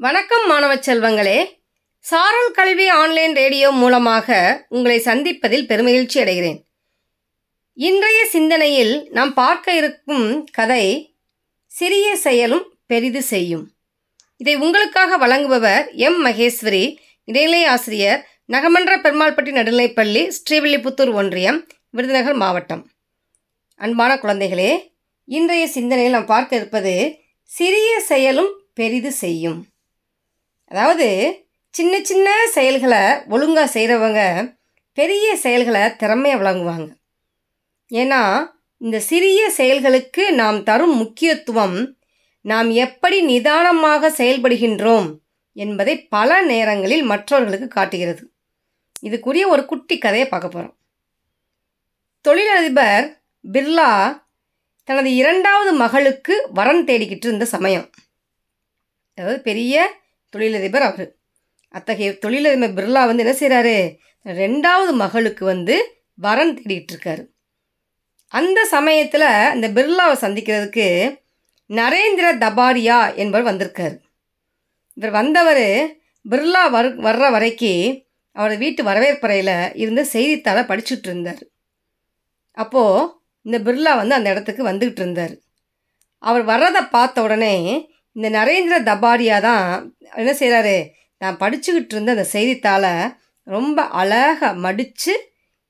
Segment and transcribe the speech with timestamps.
[0.00, 1.44] வணக்கம் மாணவ செல்வங்களே.
[1.98, 4.36] சாரல் கல்வி ஆன்லைன் ரேடியோ மூலமாக
[4.68, 6.58] உங்களை சந்திப்பதில் பெருமகிழ்ச்சி அடைகிறேன்.
[7.74, 11.14] இன்றைய சிந்தனையில் நாம் பார்க்க இருக்கும் கதை
[11.66, 13.70] சிறிய செயலும் பெரிது செய்யும்.
[14.36, 16.26] இதை உங்களுக்காக வழங்குபவர் எம்.
[16.26, 22.90] மகேஸ்வரி இடைநிலை ஆசிரியர் நகமன்ற பெருமாள்பட்டி நடுநிலைப்பள்ளி ஸ்ரீவில்லிபுத்தூர் ஒன்றியம் விருதுநகர் மாவட்டம்.
[23.76, 24.78] அன்பான குழந்தைகளே
[25.24, 29.66] இன்றைய சிந்தனையில் நாம் பார்க்க இருப்பது சிறிய செயலும் பெரிது செய்யும்.
[30.74, 31.08] அதாவது
[31.74, 34.20] சின்ன சின்ன செயல்களை ஒழுங்காக செய்கிறவங்க
[34.98, 36.88] பெரிய செயல்களை திறமையாக விளங்குவாங்க.
[37.90, 38.20] ஏன்னா
[38.80, 41.76] இந்த சிறிய செயல்களுக்கு நாம் தரும் முக்கியத்துவம்
[42.40, 45.08] நாம் எப்படி நிதானமாக செயல்படுகின்றோம்
[45.56, 48.22] என்பதை பல நேரங்களில் மற்றவர்களுக்கு காட்டுகிறது.
[49.02, 50.76] இதுக்குரிய ஒரு குட்டி கதையை பார்க்க போகிறோம்
[52.24, 53.06] தொழிலதிபர்
[53.54, 53.90] பிர்லா
[54.88, 57.86] தனது இரண்டாவது மகளுக்கு வரன் தேடிக்கிட்டு இருந்த சமயம்.
[59.18, 60.02] அதாவது பெரிய
[60.34, 61.10] தொழிலதிபர் அவர்.
[61.74, 63.76] அத்தகைய தொழிலதிபர் பிர்லா வந்து என்ன செய்கிறாரு
[64.24, 65.76] ரெண்டாவது மகளுக்கு வந்து
[66.18, 67.22] வரன் தேடிக்கிட்டு இருக்காரு.
[68.32, 70.86] அந்த சமயத்தில் இந்த பிர்லாவை சந்திக்கிறதுக்கு
[71.70, 73.96] நரேந்திர தபாரியா என்பவர் வந்திருக்கார்.
[74.96, 75.66] இவர் வந்தவர்
[76.24, 77.72] பிர்லா வர் வர்ற வரைக்கு
[78.36, 81.42] அவரது வீட்டு வரவேற்பறையில் இருந்து செய்தித்தாளை படிச்சுட்டு இருந்தார்.
[82.56, 83.08] அப்போது
[83.46, 85.34] இந்த பிர்லா வந்து அந்த இடத்துக்கு வந்துக்கிட்டு இருந்தார்.
[86.22, 87.54] அவர் வர்றதை பார்த்த உடனே
[88.16, 90.76] இந்த நரேந்திர தபாரியா தான் என்ன செய்கிறாரு
[91.18, 92.92] நான் படிச்சுக்கிட்டு இருந்த அந்த செய்தித்தாளை
[93.46, 95.14] ரொம்ப அழகாக மடித்து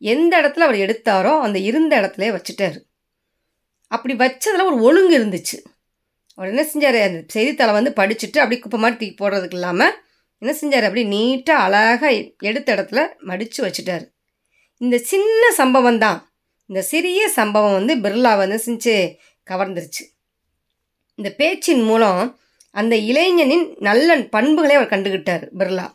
[0.02, 2.76] எந்த இடத்துல அவர் எடுத்தாரோ அந்த இருந்த இடத்துல வச்சுட்டார்.
[3.88, 5.56] அப்படி வச்சதில் ஒரு ஒழுங்கு இருந்துச்சு.
[6.34, 6.98] அவர் என்ன செஞ்சார்?
[7.08, 9.94] அந்த செய்தித்தாளை வந்து படிச்சுட்டு அப்படி குப்பை மாதிரி தூக்கி போடுறதுக்கு இல்லாமல்
[10.42, 10.86] என்ன செஞ்சார்?
[10.88, 14.04] அப்படி நீட்டாக அழகாக எடுத்த இடத்துல மடித்து வச்சுட்டார்.
[14.80, 16.18] இந்த சின்ன சம்பவம் தான்.
[16.70, 18.96] இந்த சிறிய சம்பவம் வந்து பிர்லா வந்து செஞ்சு
[19.46, 20.04] கவர்ந்துருச்சு.
[21.14, 22.38] இந்த பேச்சின் மூலம்
[22.70, 25.86] அந்த இளைஞனின் நல்ல பண்புகளை அவர் கண்டுக்கிட்டார் பிர்லா.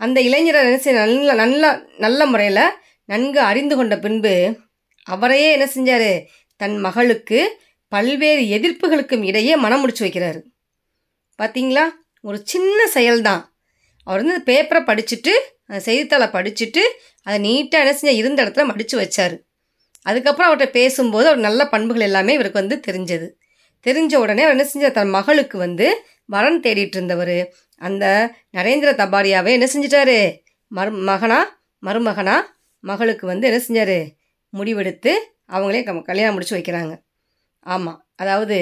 [0.00, 2.62] அந்த இளைஞரை என்ன செய்ய நல்ல நல்ல நல்ல முறையில்
[3.04, 4.34] நன்கு அறிந்து கொண்ட பின்பு
[5.06, 6.24] அவரையே என்ன செஞ்சார்?
[6.56, 7.60] தன் மகளுக்கு
[7.92, 10.40] பல்வேறு எதிர்ப்புகளுக்கும் இடையே மனம் முடிச்சு வைக்கிறாரு.
[11.38, 11.84] பார்த்தீங்களா
[12.20, 13.42] ஒரு சின்ன செயல்தான்.
[14.04, 15.32] அவர் வந்து பேப்பரை படிச்சுட்டு
[15.66, 16.82] அந்த செய்தித்தாளை படிச்சுட்டு
[17.22, 19.34] அதை நீட்டாக என்ன செஞ்சால் இருந்த இடத்துல மடித்து வச்சார்.
[20.02, 23.28] அதுக்கப்புறம் அவர்கிட்ட பேசும்போது அவர் நல்ல பண்புகள் எல்லாமே இவருக்கு வந்து தெரிஞ்சது.
[23.86, 24.92] தெரிஞ்ச உடனே அவர் என்ன செஞ்சார்?
[24.92, 25.86] தன் மகளுக்கு வந்து
[26.24, 30.18] வரன் தேடிட்டு இருந்தவர் அந்த நரேந்திர தபாரியாவே என்ன செஞ்சிட்டாரு?
[30.74, 31.60] மரு மகனா?
[31.86, 32.36] மருமகனா?
[32.84, 33.98] மகளுக்கு வந்து என்ன செஞ்சார்?
[34.52, 35.12] முடிவெடுத்து
[35.48, 36.94] அவங்களே க கல்யாணம் முடிச்சு வைக்கிறாங்க.
[37.60, 38.58] ஆமாம் அதாவது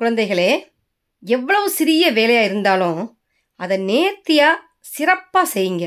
[0.00, 0.50] குழந்தைகளே
[1.22, 3.18] எவ்வளவு சிறிய வேலையாக இருந்தாலும்
[3.60, 5.84] அதை நேர்த்தியாக சிறப்பாக செய்யுங்க.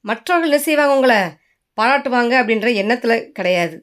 [0.00, 1.20] மற்றவர்கள் என்ன செய்வாங்க உங்களை?
[1.78, 3.76] பாராட்டுவாங்க அப்படின்ற எண்ணத்தில் கிடையாது.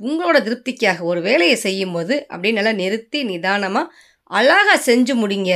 [0.00, 3.92] உங்களோட திருப்திக்காக ஒரு வேலையை செய்யும்போது அப்படியே நல்லா நிறுத்தி நிதானமாக
[4.30, 5.52] அழகாக செஞ்சு முடிங்க.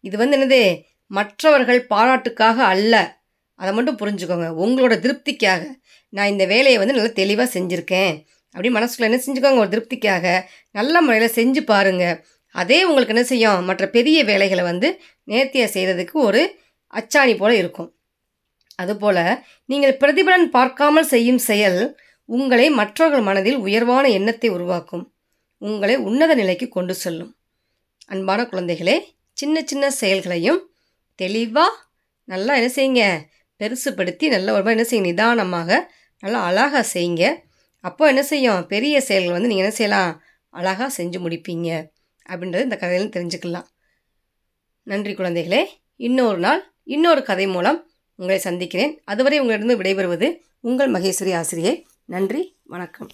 [0.00, 0.62] இது வந்து என்னது?
[1.06, 2.94] மற்றவர்கள் பாராட்டுக்காக அல்ல.
[3.54, 4.48] அதை மட்டும் புரிஞ்சுக்கோங்க.
[4.64, 5.62] உங்களோட திருப்திக்காக
[6.08, 8.12] நான் இந்த வேலையை வந்து நல்லா தெளிவாக செஞ்சுருக்கேன்.
[8.54, 9.62] அப்படி மனசுக்குள்ள என்ன செஞ்சுக்கோங்க?
[9.64, 10.26] ஒரு திருப்திக்காக
[10.70, 13.64] நல்ல முறையில் செஞ்சு பாருங்கள் அதே உங்களுக்கு என்ன செய்யும்?
[13.64, 14.88] மற்ற பெரிய வேலைகளை வந்து
[15.24, 16.42] நேர்த்தியாக செய்கிறதுக்கு ஒரு
[16.92, 17.90] அச்சாணி போல் இருக்கும்.
[18.76, 19.22] அதுபோல்
[19.64, 21.80] நீங்கள் பிரதிபலன் பார்க்காமல் செய்யும் செயல்
[22.28, 25.14] உங்களை மற்றவர்கள் மனதில் உயர்வான எண்ணத்தை உருவாக்கும்.
[25.58, 27.36] உங்களை உன்னத நிலைக்கு கொண்டு செல்லும்.
[28.06, 29.00] அன்பான குழந்தைகளே
[29.32, 30.70] சின்ன சின்ன செயல்களையும்
[31.14, 31.74] தெளிவாக
[32.24, 33.24] நல்லா என்ன செய்யுங்க?
[33.62, 35.00] பெருசுப்படுத்தி நல்ல ஒரு என்ன செய்யுங்க?
[35.00, 37.38] நிதானமாக நல்லா அழகாக செய்யுங்க.
[37.80, 38.66] அப்போ என்ன செய்யும்?
[38.66, 40.22] பெரிய செயல்கள் வந்து நீங்கள் என்ன செய்யலாம்?
[40.48, 41.86] அழகாக செஞ்சு முடிப்பீங்க.
[42.28, 43.66] அப்படின்றது இந்த கதையிலும் தெரிஞ்சுக்கலாம்.
[44.82, 45.66] நன்றி குழந்தைகளே.
[45.96, 49.00] இன்னொரு நாள் இன்னொரு கதை மூலம் உங்களை சந்திக்கிறேன்.
[49.04, 51.86] அதுவரை உங்களிடம் விடைபெறுவது உங்கள் மகேஸ்வரி ஆசிரியை.
[52.10, 53.08] நன்றி வணக்கம்.